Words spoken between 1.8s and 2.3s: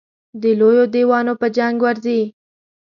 ورځي.